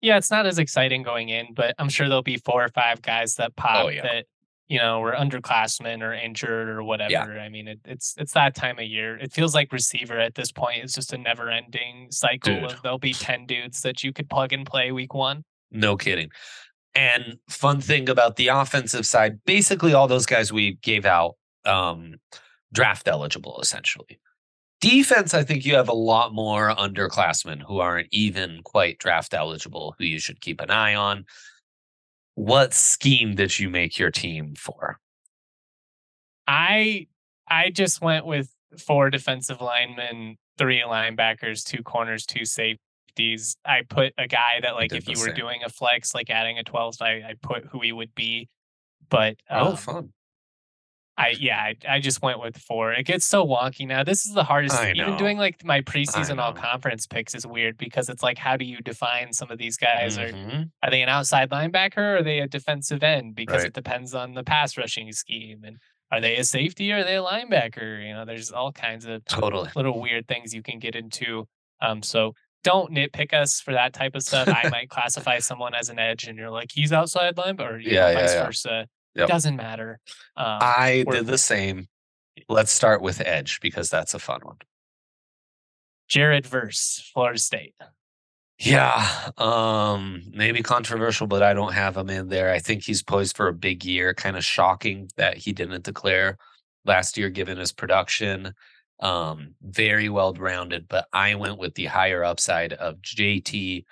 [0.00, 3.00] Yeah, it's not as exciting going in, but I'm sure there'll be four or five
[3.02, 4.02] guys that pop Oh, yeah.
[4.02, 4.26] that
[4.70, 7.38] you know were underclassmen or injured or whatever.
[7.38, 9.18] I mean, it, it's it's that time of year.
[9.18, 12.64] It feels like receiver at this point is just a never-ending cycle Dude.
[12.72, 15.44] of there'll be ten dudes that you could plug and play week one.
[15.72, 16.30] No kidding.
[16.94, 21.34] And fun thing about the offensive side, basically all those guys we gave out
[21.66, 22.14] um
[22.72, 24.20] draft eligible essentially.
[24.80, 29.96] Defense, I think you have a lot more underclassmen who aren't even quite draft eligible
[29.98, 31.26] who you should keep an eye on.
[32.40, 34.98] What scheme did you make your team for?
[36.48, 37.06] I
[37.46, 38.48] I just went with
[38.78, 43.58] four defensive linemen, three linebackers, two corners, two safeties.
[43.66, 45.34] I put a guy that like if you were same.
[45.34, 48.48] doing a flex, like adding a 12th, I, I put who he would be.
[49.10, 50.12] But oh, um, fun.
[51.18, 52.92] I yeah, I, I just went with four.
[52.92, 54.02] It gets so wonky now.
[54.04, 54.80] This is the hardest.
[54.94, 58.64] Even doing like my preseason all conference picks is weird because it's like, how do
[58.64, 60.16] you define some of these guys?
[60.16, 60.70] Are Mhm.
[60.82, 63.34] are they an outside linebacker or are they a defensive end?
[63.34, 63.66] Because Right.
[63.66, 65.62] it depends on the pass rushing scheme.
[65.64, 65.76] And
[66.10, 68.02] are they a safety or are they a linebacker?
[68.06, 69.68] You know, there's all kinds of Totally.
[69.76, 71.46] little weird things you can get into.
[71.82, 74.48] Um, so don't nitpick us for that type of stuff.
[74.48, 78.08] I might classify someone as an edge, and you're like, he's outside linebacker, or Yeah,
[78.10, 78.44] yeah, vice yeah.
[78.44, 78.86] versa.
[79.14, 79.28] Yep.
[79.28, 80.00] Doesn't matter.
[80.36, 81.88] Um, I did the same.
[82.48, 84.56] Let's start with Edge because that's a fun one.
[86.08, 87.74] Jared Verse, Florida State.
[88.58, 92.52] Yeah, um, maybe controversial, but I don't have him in there.
[92.52, 94.12] I think he's poised for a big year.
[94.12, 96.36] Kind of shocking that he didn't declare
[96.84, 98.52] last year, given his production.
[99.00, 103.86] Um, very well rounded, but I went with the higher upside of JT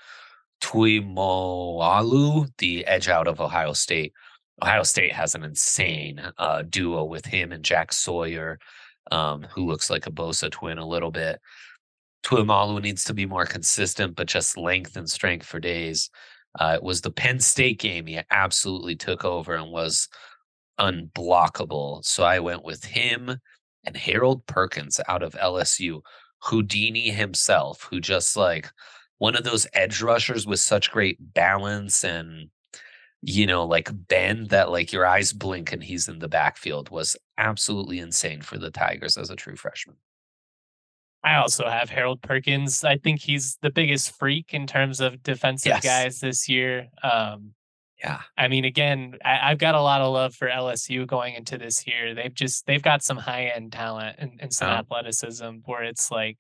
[0.60, 4.12] Tuimoloau, the edge out of Ohio State.
[4.62, 8.58] Ohio State has an insane uh, duo with him and Jack Sawyer,
[9.12, 11.40] um, who looks like a Bosa twin a little bit.
[12.24, 16.10] Tuimoloau needs to be more consistent, but just length and strength for days.
[16.58, 18.06] Uh, it was the Penn State game.
[18.06, 20.08] He absolutely took over and was
[20.80, 22.04] unblockable.
[22.04, 23.38] So I went with him
[23.84, 26.00] and Harold Perkins out of LSU,
[26.40, 28.70] Houdini himself, who just like
[29.18, 32.50] one of those edge rushers with such great balance and
[33.22, 37.16] you know, like bend that like your eyes blink and he's in the backfield was
[37.36, 39.96] absolutely insane for the Tigers as a true freshman.
[41.24, 42.84] I also have Harold Perkins.
[42.84, 45.84] I think he's the biggest freak in terms of defensive yes.
[45.84, 46.88] guys this year.
[47.02, 47.54] Um,
[48.02, 48.20] yeah.
[48.36, 51.84] I mean, again, I, have got a lot of love for LSU going into this
[51.86, 52.14] year.
[52.14, 54.74] They've just they've got some high end talent and, and some oh.
[54.74, 56.38] athleticism where it's like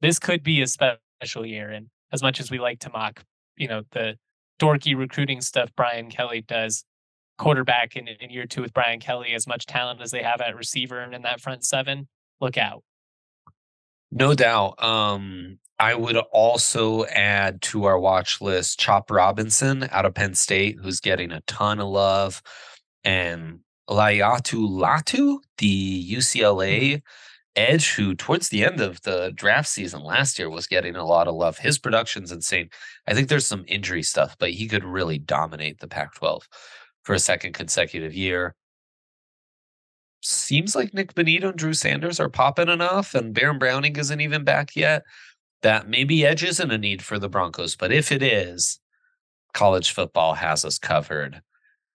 [0.00, 1.70] this could be a special year.
[1.70, 3.24] And as much as we like to mock,
[3.56, 4.16] you know, the
[4.60, 6.84] dorky recruiting stuff Brian Kelly does,
[7.38, 10.56] quarterback in, in year two with Brian Kelly, as much talent as they have at
[10.56, 12.08] receiver and in that front seven,
[12.40, 12.82] look out.
[14.10, 14.82] No doubt.
[14.82, 20.78] Um, I would also add to our watch list Chop Robinson out of Penn State,
[20.80, 22.40] who's getting a ton of love,
[23.02, 26.98] and Laiatu Latu, the UCLA mm-hmm.
[27.56, 31.28] Edge, who towards the end of the draft season last year was getting a lot
[31.28, 31.58] of love.
[31.58, 32.68] His production's insane.
[33.06, 36.48] I think there's some injury stuff, but he could really dominate the Pac 12
[37.04, 38.54] for a second consecutive year
[40.24, 44.44] seems like Nik Bonitto and Drew Sanders are popping enough, and Baron Browning isn't even
[44.44, 45.02] back yet.
[45.62, 48.80] That maybe edge isn't a need for the Broncos, but if it is,
[49.52, 51.40] college football has us covered.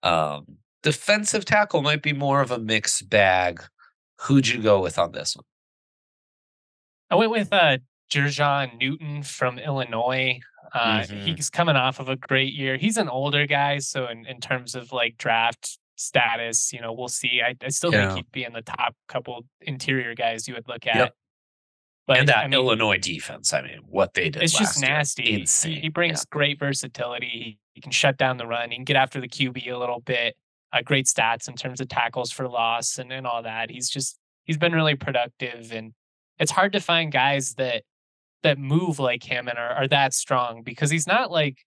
[0.04, 3.64] Um, defensive tackle might be more of a mixed bag.
[4.22, 5.46] Who'd you go with on this one?
[7.10, 7.78] I went with uh,
[8.12, 10.40] Jer'Zhan Newton from Illinois.
[10.74, 11.36] Uh, mm-hmm.
[11.36, 12.78] He's coming off of a great year.
[12.78, 16.72] He's an older guy, so in, in terms of like draft status.
[16.72, 17.42] You know, we'll see.
[17.46, 18.14] I, I still yeah.
[18.14, 20.96] think he'd be in the top couple interior guys you would look at.
[20.96, 21.14] Yep.
[22.08, 24.42] But and that I mean, Illinois defense, I mean, what they did.
[24.42, 25.24] It's just nasty.
[25.24, 25.74] Year, insane.
[25.74, 26.26] He, he brings yeah.
[26.32, 27.60] great versatility.
[27.74, 28.72] He can shut down the run.
[28.72, 30.36] He can get after the QB a little bit.
[30.74, 33.70] Uh, great stats in terms of tackles for loss and, and all that.
[33.70, 35.94] He's just he's been really productive, and
[36.40, 37.84] it's hard to find guys that
[38.44, 41.58] that move like him and are, are that strong because he's not like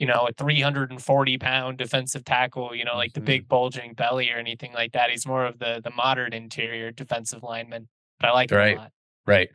[0.00, 3.26] you know, a 340 pound defensive tackle, you know, like the mm-hmm.
[3.26, 5.10] big bulging belly or anything like that.
[5.10, 7.86] He's more of the the modern interior defensive lineman.
[8.18, 8.76] But I like right.
[8.76, 8.92] a lot.
[9.26, 9.50] Right.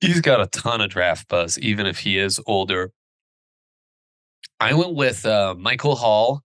[0.00, 2.92] He's got a ton of draft buzz, even if he is older.
[4.60, 6.42] I went with uh, Michael Hall,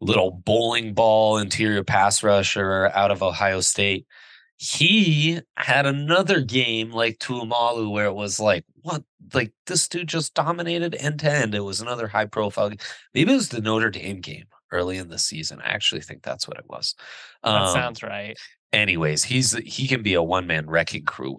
[0.00, 4.06] little bowling ball interior pass rusher out of Ohio State
[4.56, 9.02] he had another game like Tuimoloau where it was like, what?
[9.34, 11.54] Like this dude just dominated end to end.
[11.54, 12.70] It was another high profile.
[12.70, 12.78] Game.
[13.12, 15.60] Maybe it was the Notre Dame game early in the season.
[15.60, 16.94] I actually think that's what it was.
[17.42, 18.36] Um, that sounds right.
[18.72, 21.38] Anyways, he's he can be a one man wrecking crew.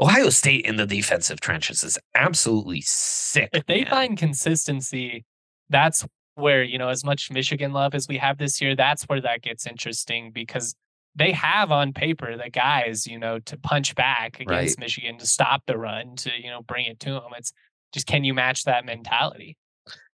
[0.00, 3.50] Ohio State in the defensive trenches is absolutely sick.
[3.52, 3.90] If they man.
[3.90, 5.24] find consistency,
[5.70, 8.74] that's where you know as much Michigan love as we have this year.
[8.74, 10.74] That's where that gets interesting because
[11.14, 14.78] they have on paper the guys, you know, to punch back against right.
[14.78, 17.30] Michigan, to stop the run, to, you know, bring it to them.
[17.36, 17.52] It's
[17.92, 19.56] just, can you match that mentality?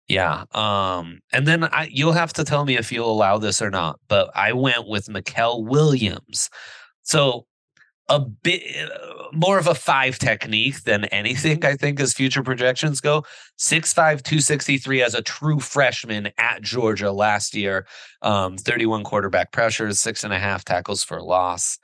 [0.06, 0.44] Yeah.
[0.52, 3.98] Um, and then I, you'll have to tell me if you'll allow this or not,
[4.08, 6.50] but I went with Mykel Williams.
[7.02, 7.46] So
[8.08, 8.62] a bit
[9.32, 13.24] more of a five technique than anything, I think, as future projections go.
[13.58, 17.86] 6'5, 263 as a true freshman at Georgia last year.
[18.22, 21.78] Um, 31 quarterback pressures, six and a half tackles for loss.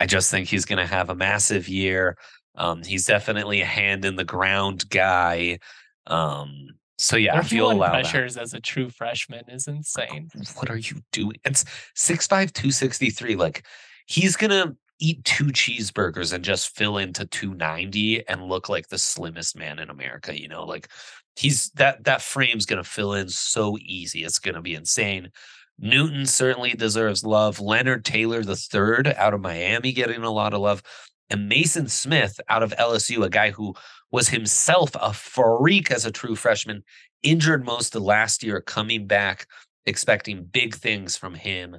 [0.00, 2.16] I just think he's going to have a massive year.
[2.56, 5.58] Um, he's definitely a hand in the ground guy.
[6.06, 8.42] Um, so yeah, I feel pressures that.
[8.42, 10.28] as a true freshman is insane.
[10.54, 11.36] What are you doing?
[11.44, 13.36] It's 6'5, 263.
[13.36, 13.66] Like
[14.06, 19.56] he's gonna eat two cheeseburgers and just fill into 290 and look like the slimmest
[19.56, 20.88] man in America, you know, like
[21.36, 24.24] he's that that frame's going to fill in so easy.
[24.24, 25.30] It's going to be insane.
[25.78, 27.60] Newton certainly deserves love.
[27.60, 30.82] Leonard Taylor the third out of Miami getting a lot of love.
[31.28, 33.74] And Maason Smith out of LSU, a guy who
[34.10, 36.84] was himself a freak as a true freshman,
[37.22, 39.46] injured most of last year, coming back,
[39.84, 41.78] expecting big things from him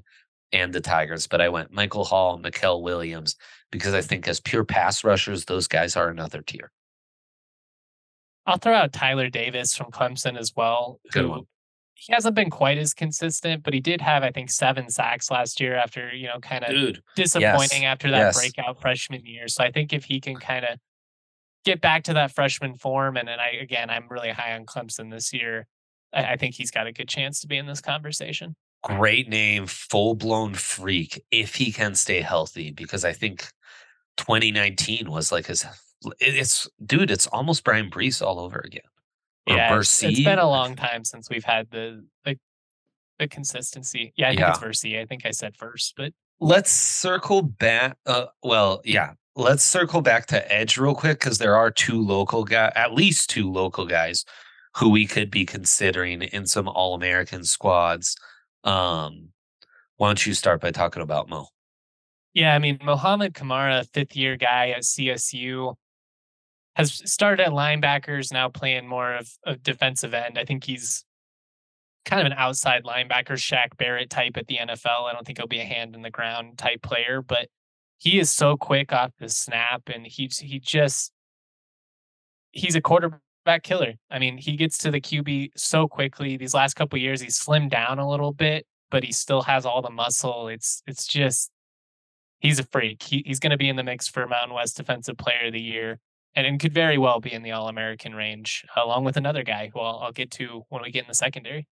[0.52, 3.36] and the Tigers, but I went Michael Hall, Mykel Williams,
[3.72, 6.72] because I think as pure pass rushers, those guys are another tier.
[8.46, 11.02] I'll throw out Tyler Davis from Clemson as well.
[11.12, 11.44] Good who, one.
[11.96, 15.60] He hasn't been quite as consistent, but he did have, I think, seven sacks last
[15.60, 17.92] year after, you know, kind of disappointing yes.
[17.92, 18.40] after that yes.
[18.40, 19.48] breakout freshman year.
[19.48, 20.78] So I think if he can kind of
[21.66, 25.12] get back to that freshman form, and then I again, I'm really high on Clemson
[25.12, 25.68] this year.
[26.14, 28.56] I, I think he's got a good chance to be in this conversation
[28.88, 32.72] great name, full blown freak if he can stay healthy.
[32.72, 33.48] Because I think
[34.18, 35.66] 2019 was like his.
[36.20, 38.82] It's dude, it's almost Bryan Bresee all over again.
[39.48, 42.38] yeah, it's, it's been a long time since we've had the the,
[43.20, 44.14] the consistency.
[44.16, 44.50] Yeah, I think yeah.
[44.52, 45.02] it's Bresee.
[45.02, 47.98] I think I said first, but let's circle back.
[48.06, 52.44] Uh, well, yeah, let's circle back to Edge real quick because there are two local
[52.44, 54.24] guys, at least two local guys
[54.76, 58.16] who we could be considering in some All American squads.
[58.64, 59.30] Um,
[59.98, 61.48] why don't you start by talking about Mo?
[62.34, 65.76] Yeah, I mean, Mohamed Kamara, fifth year guy at CSU,
[66.76, 70.38] has started at linebackers, now playing more of a defensive end.
[70.38, 71.04] I think he's
[72.06, 75.10] kind of an outside linebacker, Shaq Barrett type at the NFL.
[75.10, 77.48] I don't think he'll be a hand in the ground type player, but
[77.98, 81.12] he is so quick off the snap and he he just
[82.52, 83.20] he's a quarterback
[83.64, 83.94] killer.
[84.10, 86.38] I mean, he gets to the QB so quickly.
[86.38, 89.82] These last couple years, he's slimmed down a little bit, but he still has all
[89.82, 90.48] the muscle.
[90.48, 91.52] It's it's just
[92.40, 93.02] he's a freak.
[93.04, 95.62] He, he's going to be in the mix for Mountain West Defensive Player of the
[95.62, 96.00] Year,
[96.36, 99.72] and, and could very well be in the All American range, along with another guy
[99.74, 101.68] who I'll, I'll get to when we get in the secondary.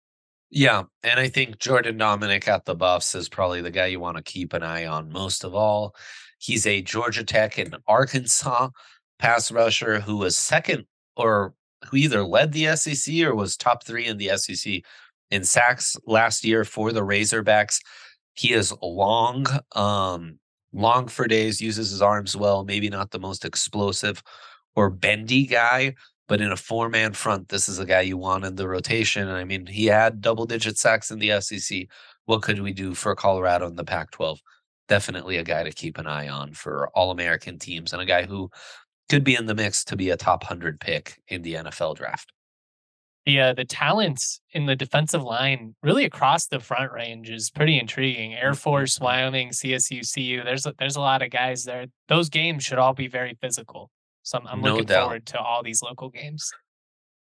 [0.50, 4.18] Yeah, and I think Jordan Domineck at the Buffs is probably the guy you want
[4.18, 5.96] to keep an eye on most of all.
[6.38, 8.70] He's a Georgia Tech and Arkansas
[9.18, 11.54] pass rusher who was second or
[11.90, 14.82] who either led the SEC or was top three in the SEC
[15.32, 17.80] in sacks last year for the Razorbacks.
[18.34, 20.40] He is long, um,
[20.72, 24.24] long for days, uses his arms well, maybe not the most explosive
[24.76, 25.96] or bendy guy,
[26.28, 29.28] but in a four man front, this is a guy you want in the rotation.
[29.28, 31.88] I mean, he had double digit sacks in the SEC.
[32.26, 34.40] What could we do for Colorado in the Pac 12?
[34.88, 38.26] Definitely a guy to keep an eye on for all American teams and a guy
[38.26, 38.50] who
[39.10, 42.32] could be in the mix to be a top 100 pick in the NFL draft.
[43.26, 47.80] The uh, the talents in the defensive line, really across the front range, is pretty
[47.80, 48.34] intriguing.
[48.34, 48.58] Air mm-hmm.
[48.58, 50.44] Force, Wyoming, CSU, CU.
[50.44, 51.86] There's a, there's a lot of guys there.
[52.10, 53.92] Those games should all be very physical.
[54.24, 55.04] So I'm, I'm no looking doubt.
[55.04, 56.52] forward to all these local games.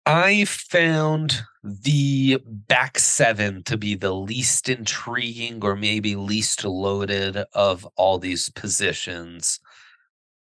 [0.06, 7.86] I found the back seven to be the least intriguing or maybe least loaded of
[7.98, 9.60] all these positions,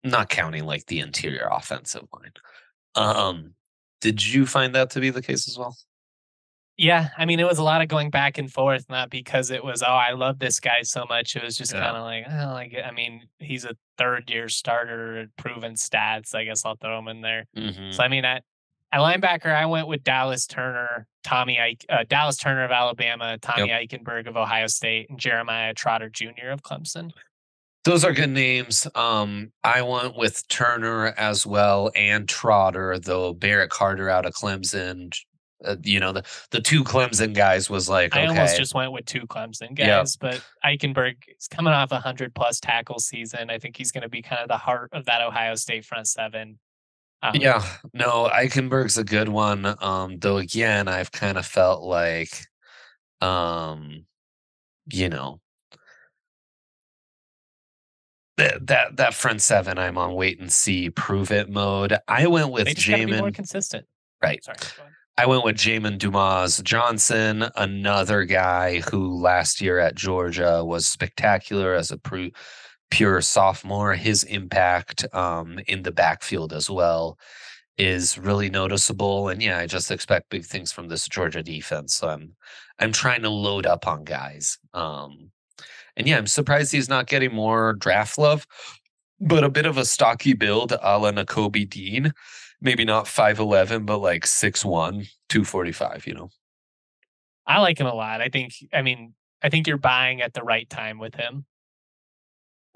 [0.06, 2.32] not counting like the interior offensive line.
[2.96, 3.54] Um,
[4.02, 5.76] did you find that to be the case as well?
[6.78, 9.64] Yeah, I mean, it was a lot of going back and forth, not because it
[9.64, 11.36] was, oh, I love this guy so much.
[11.38, 11.80] It was just yeah.
[11.80, 16.36] kind of like, oh, like, I mean, he's a third year starter, proven stats.
[16.36, 17.46] I guess I'll throw him in there.
[17.56, 17.92] Mm-hmm.
[17.92, 18.44] So, I mean, at,
[18.92, 23.70] at linebacker, I went with Dallas Turner, Tommy, Ike, uh, Dallas Turner of Alabama, Tommy
[23.70, 23.82] yep.
[23.82, 26.50] Eichenberg of Ohio State, and Jeremiah Trotter Jr.
[26.52, 27.12] of Clemson.
[27.86, 28.88] Those are good names.
[28.96, 35.16] Um, I went with Turner as well and Trotter, though Barrett Carter out of Clemson,
[35.64, 39.06] uh, you know the the two Clemson guys was like I almost just went with
[39.06, 40.32] two Clemson guys, yep.
[40.32, 43.50] but Eichenberg is coming off a hundred plus tackle season.
[43.50, 46.08] I think he's going to be kind of the heart of that Ohio State front
[46.08, 46.60] seven.
[47.24, 49.76] Um, yeah, no, Eichenberg's a good one.
[49.82, 52.46] Um, though again, I've kind of felt like,
[53.22, 54.06] um,
[54.92, 55.40] you know,
[58.38, 61.98] that that that front seven, I'm on wait and see, prove it mode.
[62.08, 63.20] I went with Jamin.
[63.20, 63.86] More consistent,
[64.22, 64.44] right?
[64.44, 64.58] Sorry.
[65.18, 71.74] I went with Jamon Dumas Johnson, another guy who last year at Georgia was spectacular
[71.74, 72.00] as a
[72.92, 73.94] pure sophomore.
[73.94, 77.18] His impact um, in the backfield as well
[77.78, 79.30] is really noticeable.
[79.30, 81.94] And yeah, I just expect big things from this Georgia defense.
[81.94, 82.36] So I'm
[82.80, 84.58] I'm trying to load up on guys.
[84.74, 85.32] Um,
[85.98, 88.46] and yeah, I'm surprised he's not getting more draft love,
[89.20, 92.14] but a bit of a stocky build a la Nakobe Dean
[92.62, 96.30] maybe not 5'11, but like 6'1, 245, you know.
[97.46, 98.22] I like him a lot.
[98.22, 101.46] I think, I mean, I think you're buying at the right time with him.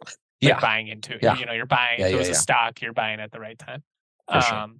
[0.05, 0.59] Like yeah.
[0.59, 1.23] buying into it.
[1.23, 1.37] Yeah.
[1.37, 3.39] You know, you're buying, yeah, if it was yeah, a stock, you're buying at the
[3.39, 3.83] right time.
[4.27, 4.75] For um, sure.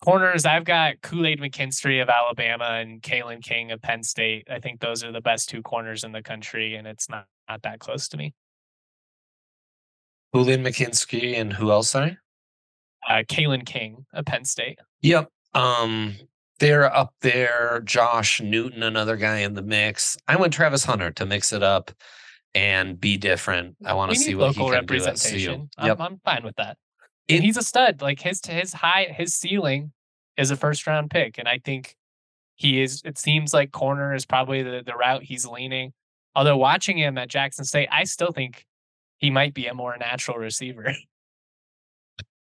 [0.00, 4.46] Corners, I've got Kool Aid McKinstry of Alabama and Kalen King of Penn State.
[4.50, 7.62] I think those are the best two corners in the country, and it's not, not
[7.62, 8.32] that close to me.
[10.32, 12.18] Kool Aid McKinstry and who else, sorry?
[13.08, 14.78] uh, Kalen King of Penn State.
[15.02, 15.30] Yep.
[15.54, 16.16] Um,
[16.58, 17.82] they're up there.
[17.84, 20.18] Josh Newton, another guy in the mix.
[20.26, 21.90] I went Travis Hunter to mix it up
[22.54, 23.76] and be different.
[23.84, 25.70] I want to see what local he can representation.
[25.78, 26.00] Do yep.
[26.00, 26.76] I'm, I'm, fine with that.
[27.28, 28.00] He's a stud.
[28.00, 29.92] Like his his high his ceiling
[30.36, 31.96] is a first round pick, and I think
[32.54, 33.02] he is.
[33.04, 35.92] It seems like corner is probably the the route he's leaning.
[36.34, 38.64] Although watching him at Jackson State, I still think
[39.18, 40.94] he might be a more natural receiver.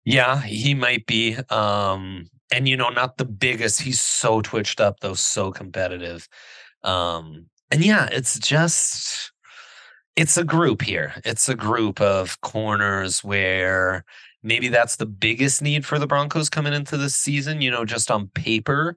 [0.09, 1.35] Yeah, he might be.
[1.49, 3.81] Um, and you know, not the biggest.
[3.81, 6.29] He's so twitched up though, so competitive.
[6.81, 9.33] Um, and yeah, it's just
[10.15, 11.13] it's a group here.
[11.25, 14.05] It's a group of corners where
[14.47, 18.09] maybe that's the biggest need for the Broncos coming into this season, you know, just
[18.09, 18.95] on paper.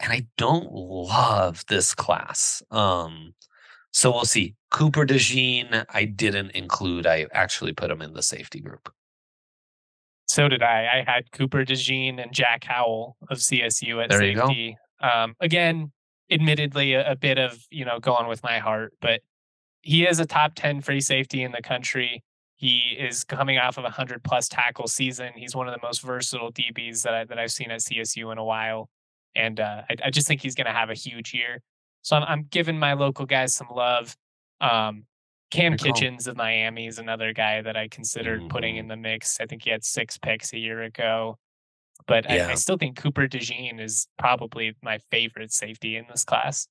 [0.00, 2.62] And I don't love this class.
[2.70, 3.34] Um,
[3.92, 4.54] so we'll see.
[4.70, 7.06] Cooper DeJean, I didn't include.
[7.06, 8.92] I actually put him in the safety group.
[10.26, 11.04] So did I.
[11.06, 14.76] I had Cooper DeJean and Jack Howell of CSU at there safety.
[15.00, 15.92] Um, again,
[16.30, 19.22] admittedly, a, a bit of you know going with my heart, but
[19.80, 22.22] he is a top ten free safety in the country.
[22.58, 25.30] He is coming off of a hundred plus tackle season.
[25.36, 28.38] He's one of the most versatile DBs that I, that I've seen at CSU in
[28.38, 28.90] a while,
[29.36, 31.62] and uh, I, I, just think he's going to have a huge year.
[32.02, 34.16] So I'm, I'm, giving my local guys some love.
[34.60, 35.04] Um,
[35.52, 38.48] Cam Kinchens of Miami is another guy that I considered mm-hmm.
[38.48, 39.38] putting in the mix.
[39.40, 41.38] I think he had six picks a year ago,
[42.08, 42.48] but yeah.
[42.48, 46.66] I, I, still think Cooper DeJean is probably my favorite safety in this class.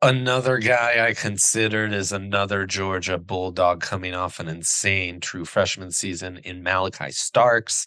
[0.00, 6.38] Another guy I considered is another Georgia Bulldog coming off an insane true freshman season
[6.44, 7.84] in Malaki Starks.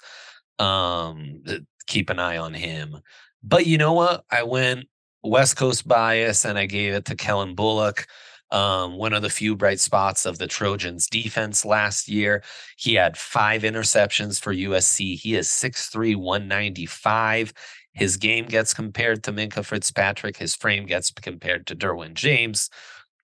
[0.59, 1.41] Um,
[1.87, 2.99] keep an eye on him.
[3.41, 4.25] But you know what?
[4.29, 4.87] I went
[5.23, 8.07] West Coast bias and I gave it to Calen Bullock.
[8.51, 12.43] Um, one of the few bright spots of the Trojans defense last year.
[12.75, 15.17] He had five interceptions for USC.
[15.17, 17.53] He is 6'3, 195.
[17.93, 20.37] His game gets compared to Minkah Fitzpatrick.
[20.37, 22.69] His frame gets compared to Derwin James.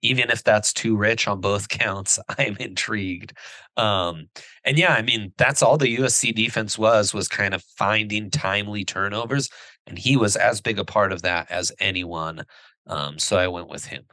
[0.04, 3.34] Even if that's too rich on both counts, I'm intrigued.
[3.78, 4.30] Um,
[4.64, 8.84] and yeah, I mean, that's all the USC defense was, was kind of finding timely
[8.86, 9.50] turnovers.
[9.88, 12.44] And he was as big a part of that as anyone.
[12.86, 14.04] Um, so I went with him.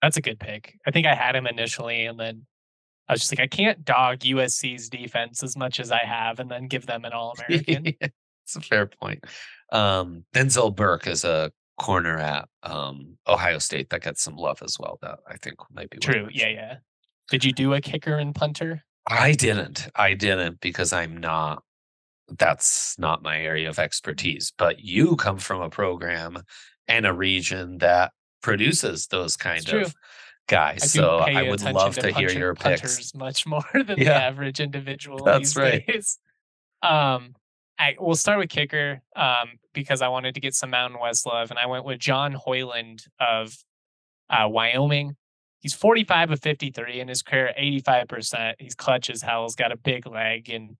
[0.00, 0.78] That's a good pick.
[0.86, 2.44] I think I had him initially, and then
[3.08, 6.50] I was just like, I can't dog USC's defense as much as I have, and
[6.50, 7.94] then give them an All American.
[8.44, 9.24] It's a fair point.
[9.70, 14.78] Um, Denzel Burke is a corner at um, Ohio State that gets some love as
[14.78, 14.98] well.
[15.02, 16.28] That I think might be true.
[16.32, 16.76] Yeah, yeah.
[17.30, 18.82] Did you do a kicker and punter?
[19.06, 19.88] I didn't.
[19.94, 21.62] I didn't because I'm not.
[22.38, 24.52] That's not my area of expertise.
[24.56, 26.42] But you come from a program
[26.88, 28.12] and a region that
[28.42, 29.94] produces those kind of
[30.48, 30.82] guys.
[30.82, 33.14] I so I would love to, to hear your picks.
[33.14, 35.24] Much more than yeah, the average individual.
[35.24, 35.86] That's right.
[35.86, 36.18] Days.
[36.82, 37.34] Um,
[37.78, 41.50] I we'll start with kicker um, because I wanted to get some Mountain West love,
[41.50, 43.56] and I went with John Hoyland of
[44.30, 45.16] uh, Wyoming.
[45.60, 48.54] He's 45 of 53 in his career, 85%.
[48.58, 49.44] He's clutch as hell.
[49.44, 50.76] He's got a big leg, and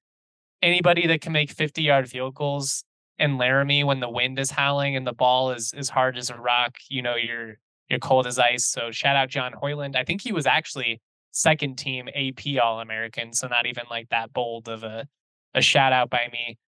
[0.61, 2.85] anybody that can make 50 yard field goals
[3.19, 6.37] in Laramie when the wind is howling and the ball is as hard as a
[6.37, 8.65] rock, you know you're you're cold as ice.
[8.65, 9.97] So shout out John Hoyland.
[9.97, 14.33] I think he was actually second team AP All American, so not even like that
[14.33, 15.07] bold of a
[15.55, 16.59] a shout out by me.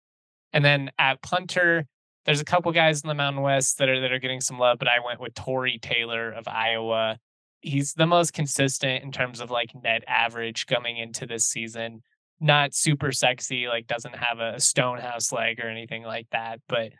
[0.54, 1.84] And then at punter,
[2.24, 4.78] there's a couple guys in the Mountain West that are that are getting some love,
[4.78, 7.18] but I went with Tory Taylor of Iowa.
[7.60, 12.02] He's the most consistent in terms of like net average coming into this season.
[12.40, 16.92] Not super sexy, like doesn't have a stonehouse leg or anything like that, but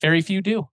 [0.00, 0.68] very few do.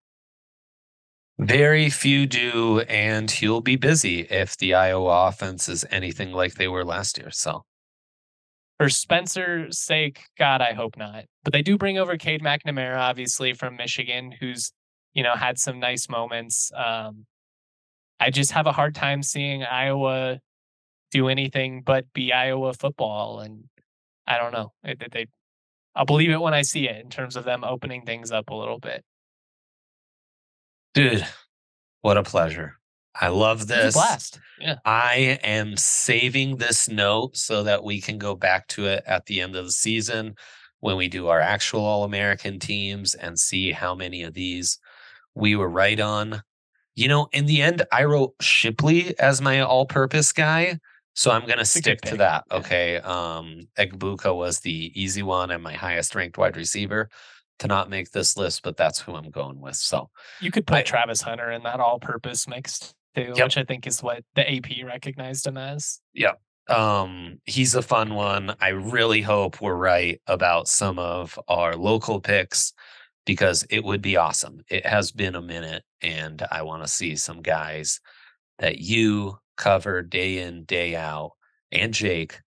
[1.40, 6.68] Very few do, and he'll be busy if the Iowa offense is anything like they
[6.68, 7.32] were last year.
[7.32, 7.66] So
[8.78, 11.26] for Spencer's sake, God, I hope not.
[11.44, 14.72] But they do bring over Cade McNamara, obviously from Michigan, who's
[15.14, 16.72] you know had some nice moments.
[16.76, 17.26] Um,
[18.20, 20.40] I just have a hard time seeing Iowa
[21.12, 23.66] do anything but be Iowa football, and
[24.28, 24.74] I don't know.
[24.84, 25.26] They, they,
[25.96, 28.56] I'll believe it when I see it in terms of them opening things up a
[28.56, 29.04] little bit.
[30.94, 31.26] Dude,
[32.02, 32.78] what a pleasure.
[33.20, 33.94] I love this.
[33.94, 34.40] blast.
[34.60, 34.76] Yeah.
[34.86, 39.42] I am saving this note so that we can go back to it at the
[39.42, 40.36] end of the season
[40.80, 44.80] when we do our actual All American teams and see how many of these
[45.34, 46.42] we were right on.
[46.96, 50.80] You know, in the end, I wrote Shipley as my all purpose guy.
[51.14, 52.44] So I'm going to stick to that.
[52.52, 52.98] Okay.
[52.98, 57.10] Um, Egbuka was the easy one and my highest ranked wide receiver
[57.60, 59.78] to not make this list, but that's who I'm going with.
[59.78, 60.10] So
[60.42, 63.46] you could put I, Travis Hunter in that all purpose mix too, yep.
[63.46, 66.00] which I think is what the AP recognized him as.
[66.14, 66.34] Yeah.
[66.68, 68.56] Um, he's a fun one.
[68.60, 72.74] I really hope we're right about some of our local picks
[73.26, 74.62] because it would be awesome.
[74.70, 78.00] It has been a minute, and I want to see some guys
[78.60, 81.32] that you cover day in, day out,
[81.72, 82.40] and Jake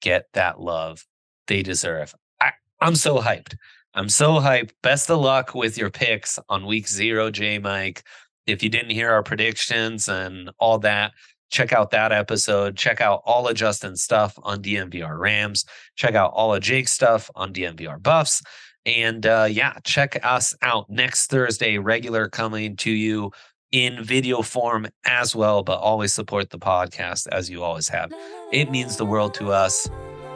[0.00, 1.04] get that love
[1.46, 2.14] they deserve.
[2.40, 3.56] I, I'm so hyped.
[3.94, 4.70] I'm so hyped.
[4.82, 8.02] Best of luck with your picks on week zero, J Mike.
[8.46, 11.12] If you didn't hear our predictions and all that,
[11.50, 12.76] check out that episode.
[12.76, 15.64] Check out all of Justin's stuff on DNVR Rams.
[15.96, 18.42] Check out all of Jake's stuff on DNVR Buffs.
[18.86, 23.32] And uh, yeah, check us out next Thursday, regular coming to you
[23.72, 28.12] in video form as well, but always support the podcast as you always have.
[28.52, 29.88] It means the world to us.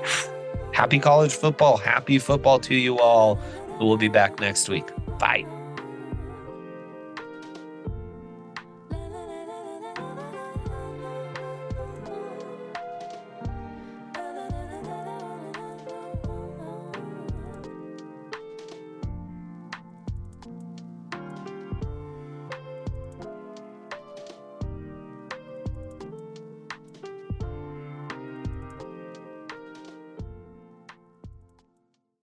[0.73, 1.77] Happy college football.
[1.77, 3.39] Happy football to you all.
[3.81, 4.87] We'll be back next week.
[5.19, 5.58] Bye.